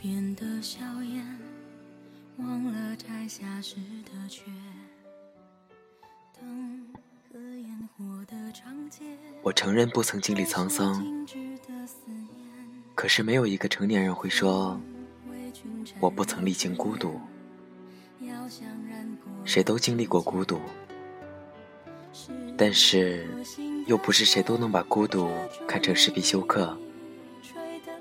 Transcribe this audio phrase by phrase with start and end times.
[0.00, 1.24] 边的笑颜，
[2.38, 4.42] 忘了摘下时的缺。
[9.42, 11.26] 我承认不曾经历沧桑，
[12.94, 14.78] 可是没有一个成年人会说
[15.98, 17.18] 我不曾历经孤独。
[19.44, 20.60] 谁都经历过孤独，
[22.56, 23.26] 但是
[23.86, 25.30] 又不是谁都能把孤独
[25.66, 26.76] 看成是必修课。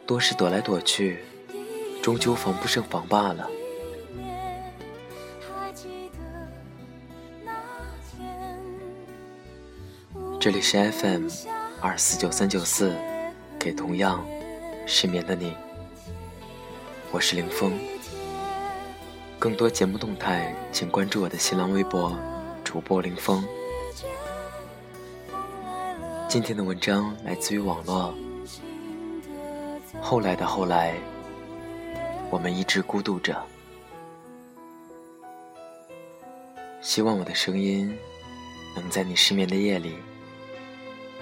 [0.08, 1.20] 多是躲来躲去，
[2.06, 3.50] 终究防不胜防罢了。
[10.40, 11.28] 这里是 FM
[11.82, 12.94] 二四九三九四，
[13.58, 14.24] 给同样
[14.86, 15.58] 失眠的你，
[17.12, 17.74] 我是林峰。
[19.40, 22.16] 更多节目动态，请关注我的新浪微博
[22.64, 23.44] 主播林峰。
[26.28, 28.14] 今天的文章来自于网络。
[30.00, 30.94] 后来的后来，
[32.30, 33.42] 我们一直孤独着。
[36.82, 37.92] 希望我的声音
[38.76, 39.96] 能在你失眠的夜里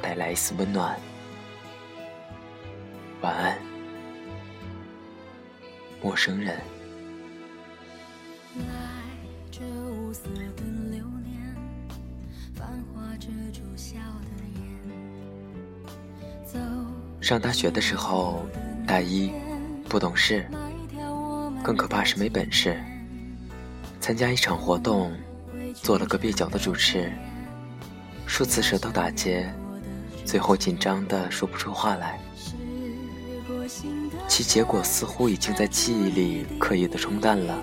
[0.01, 0.99] 带来一丝温暖。
[3.21, 3.57] 晚安，
[6.01, 6.59] 陌生人。
[8.57, 8.65] 来
[9.49, 10.23] 这无色
[10.57, 11.55] 的流年，
[12.53, 14.61] 繁华遮住笑的眼。
[16.45, 16.59] 走
[17.21, 18.45] 上大学的时候，
[18.85, 19.31] 大一，
[19.87, 20.45] 不懂事，
[21.63, 22.77] 更可怕是没本事。
[24.01, 25.13] 参加一场活动，
[25.73, 27.09] 做了个蹩脚的主持，
[28.27, 29.49] 数次舌头打结，
[30.25, 32.19] 最后紧张的说不出话来。
[34.27, 37.57] 其结果似乎已经在记忆里刻意的冲淡了。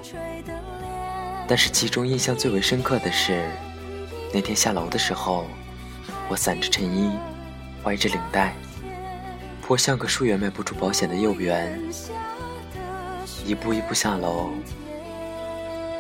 [1.47, 3.45] 但是其中印象最为深刻的是，
[4.33, 5.47] 那天下楼的时候，
[6.29, 7.11] 我散着衬衣，
[7.83, 8.55] 歪着领带，
[9.61, 11.79] 颇像个数月卖不出保险的业务员，
[13.51, 14.51] 一步一步下楼，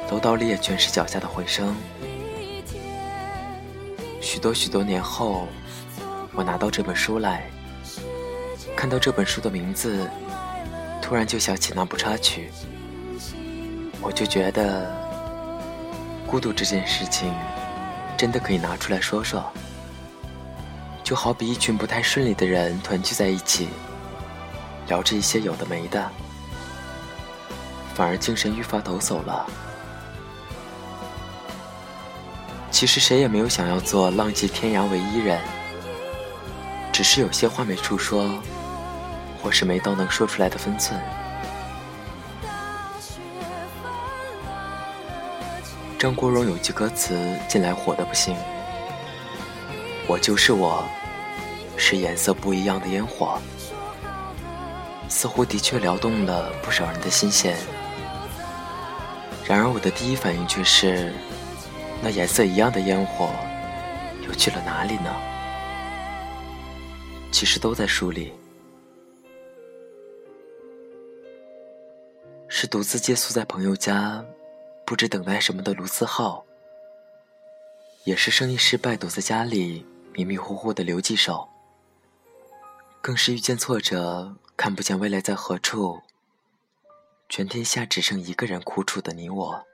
[0.09, 1.75] 楼道里也全是脚下的回声。
[4.21, 5.49] 许多许多年后，
[6.33, 7.51] 我拿到这本书来，
[8.77, 10.09] 看到这本书的名字，
[11.03, 12.53] 突然就想起那部插曲，
[14.01, 14.89] 我就觉得，
[16.29, 17.35] 孤独这件事情，
[18.17, 19.45] 真的可以拿出来说说。
[21.03, 23.71] 就好比一群不太顺利的人团聚在一起，
[24.87, 26.09] 聊着一些有的没的，
[28.01, 29.47] 反而精神愈发抖擞了。
[32.71, 35.39] 其实谁也没有想要做浪迹天涯唯一人，
[36.91, 38.41] 只是有些话没处说，
[39.43, 40.99] 或是没到能说出来的分寸。
[45.99, 48.35] 张国荣有句歌词近来火的不行
[50.09, 50.83] ：“我就是我，
[51.77, 53.39] 是颜色不一样的烟火。”
[55.07, 57.59] 似乎的确撩动了不少人的心弦。
[59.51, 61.13] 然而我的第一反应却是，
[62.01, 63.29] 那颜色一样的烟火，
[64.25, 65.13] 又去了哪里呢？
[67.33, 68.33] 其实都在书里。
[72.47, 74.25] 是独自借宿在朋友家，
[74.85, 76.45] 不知等待什么的卢思浩，
[78.05, 81.49] 也是生意失败躲在家里迷迷糊糊的刘继手，
[83.03, 86.01] 更是遇见挫折看不见未来在何处，
[87.31, 89.65] 全天下只剩一个人苦楚的你我。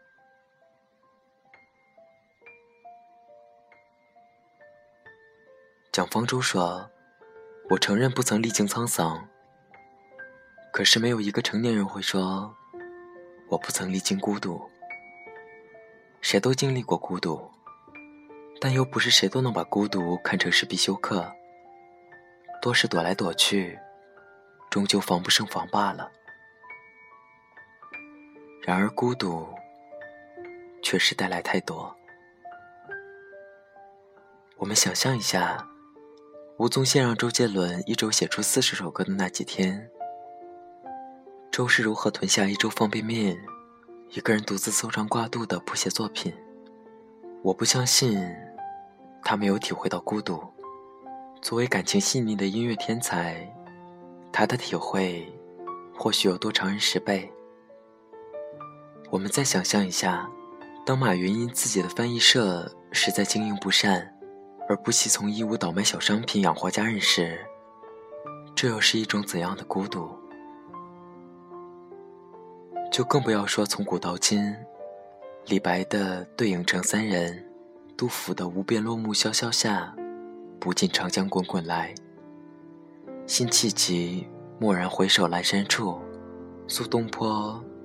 [5.90, 6.90] 蒋方舟说
[7.70, 9.26] ：“我承认不曾历经沧桑，
[10.70, 12.54] 可是没有一个成年人会说。”
[13.48, 14.60] 我不曾历经孤独，
[16.20, 17.48] 谁都经历过孤独，
[18.60, 21.32] 但又不是谁都能把孤独看成是必修课。
[22.60, 23.78] 多是躲来躲去，
[24.68, 26.10] 终究防不胜防罢了。
[28.66, 29.46] 然而孤独，
[30.82, 31.94] 却是带来太多。
[34.56, 35.64] 我们想象一下，
[36.56, 39.88] 吴宗宪让周杰伦一周写出四十首歌的那几天。
[41.52, 43.40] 周是如何囤下一周方便面，
[44.08, 46.34] 一个人独自搜肠挂肚的谱写作品？
[47.44, 48.20] 我不相信，
[49.22, 50.42] 他没有体会到孤独。
[51.40, 53.48] 作为感情细腻的音乐天才，
[54.32, 55.32] 他的体会
[55.94, 57.32] 或许有多常人十倍。
[59.16, 60.30] 我们再想象一下，
[60.84, 64.14] 当马云因自己的翻译社实在经营不善，
[64.68, 67.38] 而不惜从义乌倒卖小商品养活家人时，
[68.54, 70.10] 这又是一种怎样的孤独？
[72.92, 74.54] 就更不要说从古到今，
[75.46, 77.42] 李白的“对影成三人”，
[77.96, 79.96] 杜甫的“无边落木萧萧下，
[80.60, 81.94] 不尽长江滚滚来”，
[83.26, 84.28] 辛弃疾
[84.60, 85.98] “蓦然回首，阑珊处”，
[86.68, 87.64] 苏东坡“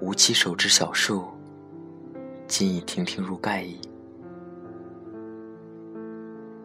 [0.00, 1.24] 吾妻手执小树，
[2.46, 3.80] 今已亭亭如盖矣。”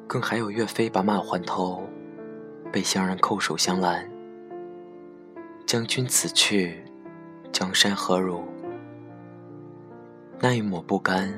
[0.08, 1.84] 更还有岳飞把马还头，
[2.72, 4.06] 被乡人叩首相拦。
[5.66, 6.84] 将军此去，
[7.54, 8.44] 江山何如？
[10.38, 11.34] 那一抹不甘，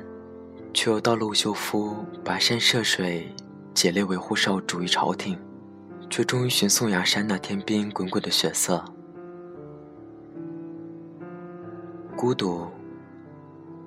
[0.72, 1.94] 却又到了吴秀夫
[2.24, 3.32] 跋山涉水，
[3.72, 5.38] 竭力维护少主于朝廷，
[6.10, 8.84] 却终于寻宋崖山那天边滚滚的血色。
[12.24, 12.66] 孤独，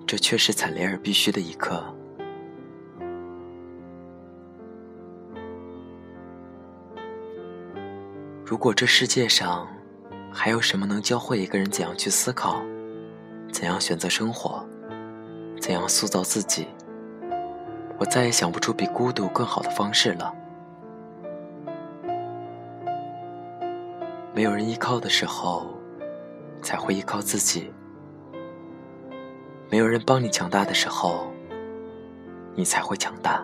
[0.06, 1.84] 这却是惨烈而必须的一刻。
[8.46, 9.68] 如果这世界上
[10.32, 12.62] 还有什么能教会一个人怎样去思考，
[13.52, 14.64] 怎样选择生活？
[15.60, 16.68] 怎样塑造自己？
[17.98, 20.32] 我再也想不出比孤独更好的方式了。
[24.32, 25.74] 没有人依靠的时候，
[26.62, 27.74] 才会依靠自己；
[29.70, 31.28] 没有人帮你强大的时候，
[32.56, 33.44] 你才会强大。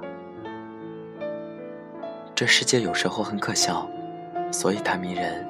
[2.33, 3.85] 这世界有时候很可笑，
[4.49, 5.45] 所以它迷人。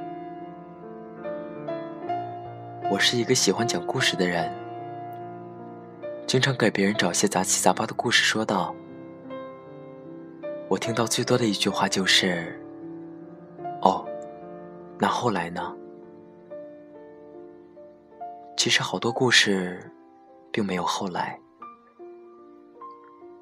[2.90, 4.52] 我是一个喜欢讲故事的人。
[6.26, 8.74] 经常给别人找些杂七杂八的故事，说道
[10.68, 12.60] ：“我听到最多的一句话就是，
[13.84, 14.04] 哦，
[14.98, 15.76] 那后来呢？
[18.58, 19.92] 其实好多故事，
[20.54, 21.38] 并没有后来。”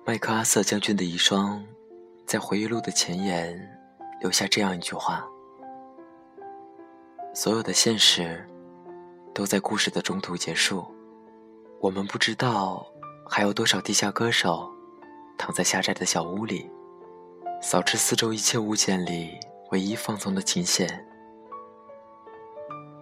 [0.04, 1.62] 麦克阿瑟将军的遗孀，
[2.26, 3.56] 在回忆录的前言
[4.20, 5.24] 留下这样一句话
[7.36, 8.44] ：“所有的现实，
[9.32, 10.84] 都在故事的中途结束。”
[11.80, 12.86] 我们不知道
[13.28, 14.72] 还有多少地下歌手
[15.36, 16.70] 躺在狭窄的小屋里，
[17.60, 19.40] 扫视四周一切物件里
[19.72, 21.08] 唯一放松的琴弦。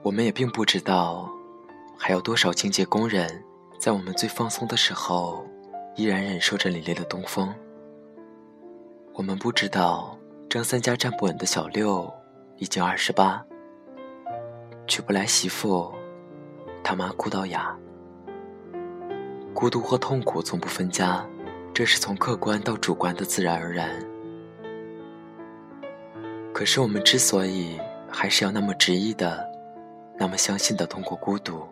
[0.02, 1.30] 我们也并不知道
[1.98, 3.44] 还有多少清洁工人
[3.80, 5.48] 在我们最放松的时候
[5.96, 7.56] 依然忍受着凛冽的东风。
[9.14, 12.14] 我们不知道张三家站不稳的小六
[12.58, 13.42] 已经二十八，
[14.86, 15.94] 娶不来媳妇，
[16.84, 17.74] 他妈哭到哑。
[19.54, 21.26] 孤独和痛苦从不分家，
[21.74, 23.98] 这是从客观到主观的自然而然。
[26.54, 27.80] 可是我们之所以
[28.10, 29.50] 还是要那么执意的、
[30.18, 31.64] 那么相信的通过孤独，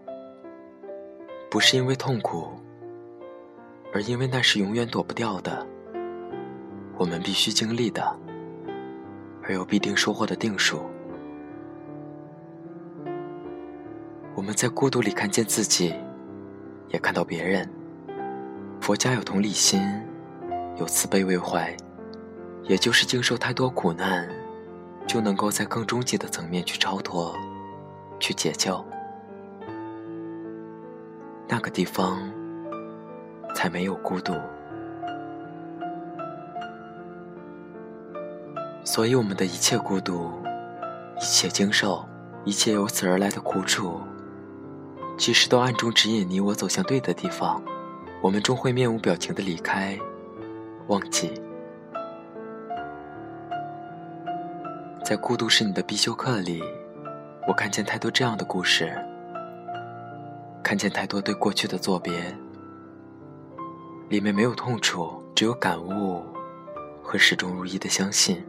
[1.49, 2.49] 不是因为痛苦，
[3.93, 5.65] 而因为那是永远躲不掉的，
[6.97, 8.17] 我们必须经历的，
[9.43, 10.81] 而又必定收获的定数。
[14.35, 15.95] 我们在孤独里看见自己。
[16.89, 17.69] 也看到别人。
[18.79, 19.81] 佛家有同理心，
[20.77, 21.75] 有慈悲为怀，
[22.63, 24.25] 也就是经受太多苦难，
[25.05, 27.35] 就能够在更终极的层面去超脱，
[28.19, 28.81] 去解救。
[31.47, 32.19] 那个地方
[33.55, 34.33] 才没有孤独。
[38.83, 40.31] 所以，我们的一切孤独，
[41.17, 42.07] 一切经受，
[42.45, 43.99] 一切由此而来的苦楚。
[45.17, 47.61] 其实都暗中指引你我走向对的地方，
[48.21, 49.97] 我们终会面无表情的离开，
[50.87, 51.33] 忘记。
[55.03, 56.61] 在《孤独是你的必修课》里，
[57.47, 58.93] 我看见太多这样的故事，
[60.67, 62.37] 看见太多对过去的作别，
[64.09, 66.21] 里面没有痛楚，只有感悟
[67.01, 68.45] 和始终如一的相信。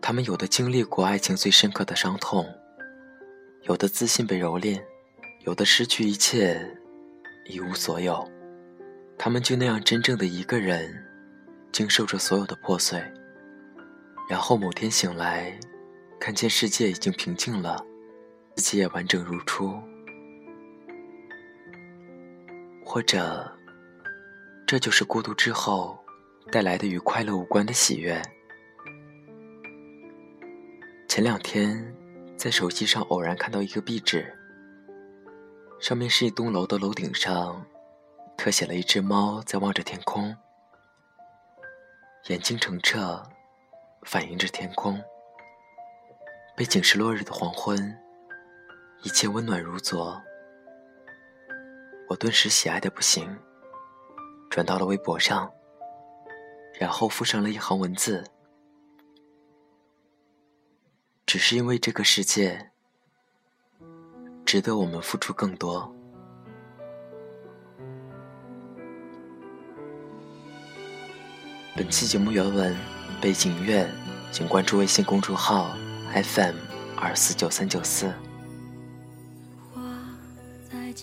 [0.00, 2.46] 他们有的经历过爱情最深刻的伤痛。
[3.62, 4.80] 有的自信被蹂躏，
[5.40, 6.56] 有的失去一切，
[7.50, 8.24] 一无所有，
[9.18, 11.04] 他们就那样真正的一个人，
[11.72, 13.02] 经受着所有的破碎，
[14.30, 15.58] 然后某天醒来，
[16.20, 17.84] 看见世界已经平静了，
[18.58, 19.80] 自己也完整如初。
[22.84, 23.48] 或者，
[24.66, 25.96] 这就是孤独之后
[26.50, 28.20] 带来的与快乐无关的喜悦。
[31.06, 31.94] 前两天。
[32.36, 34.32] 在手机上偶然看到一个壁纸，
[35.80, 37.66] 上面是一栋楼的楼顶上，
[38.36, 40.36] 特写了一只猫在望着天空，
[42.28, 43.20] 眼睛澄澈，
[44.04, 45.02] 反映着天空。
[46.54, 47.98] 背景是落日的黄昏，
[49.02, 50.20] 一切温暖如昨。
[52.08, 53.38] 我顿时喜爱的不行，
[54.50, 55.50] 转到了微博上，
[56.78, 58.24] 然后附上了一行文字。
[61.26, 62.70] 只是因为这个世界
[64.44, 65.94] 值得我们付出更多。
[71.76, 72.76] 本期节目原文、
[73.20, 73.88] 背景音乐，
[74.32, 75.76] 请关注微信公众号
[76.12, 76.56] FM
[76.96, 78.12] 二四九三九四。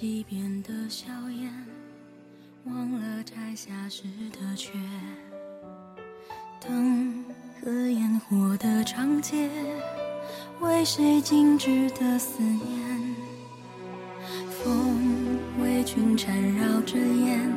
[0.06, 1.52] 花在溪边的硝烟，
[2.66, 4.74] 忘了摘下时的缺。
[6.62, 7.26] 灯
[7.60, 9.50] 和烟火的长街，
[10.60, 13.16] 为谁静止的思念？
[14.52, 17.52] 风为君缠绕着烟，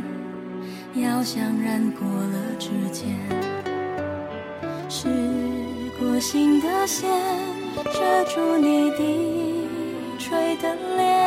[0.94, 3.14] 要香染过了指尖。
[4.88, 5.06] 是
[6.00, 7.10] 过心的线，
[7.92, 9.68] 遮住你低
[10.18, 11.17] 垂的脸。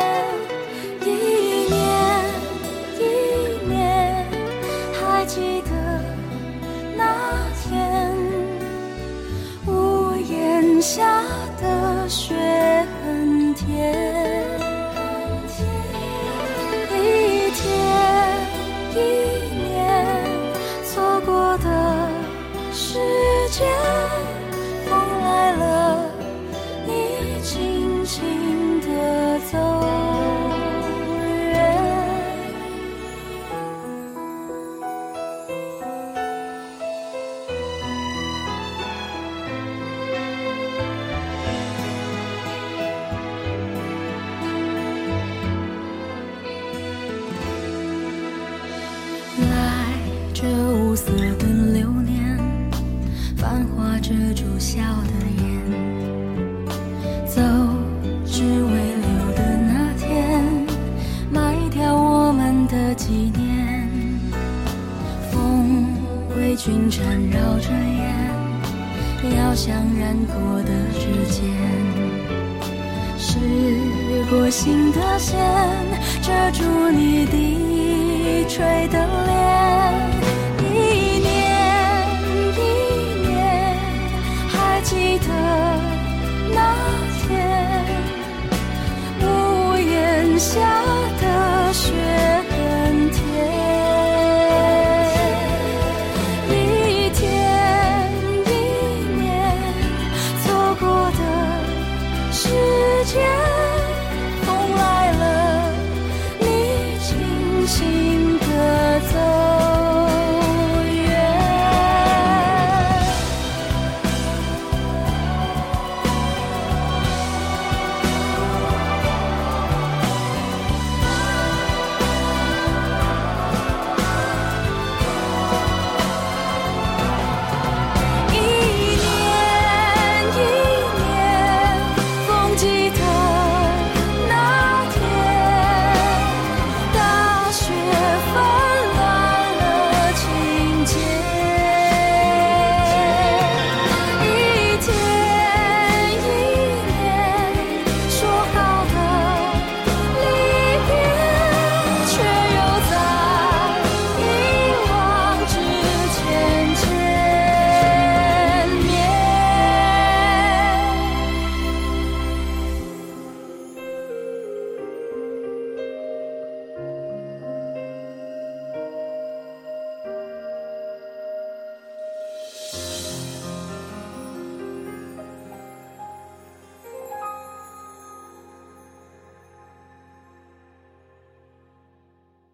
[78.62, 79.21] 睡，的。